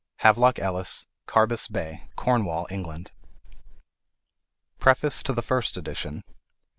HAVELOCK 0.21 0.57
ELLIS. 0.57 1.05
Carbis 1.27 1.67
Bay, 1.71 2.09
Cornwall, 2.15 2.65
Eng. 2.71 3.05
PREFACE 4.79 5.21
TO 5.21 5.31
THE 5.31 5.43
FIRST 5.43 5.77
EDITION. 5.77 6.23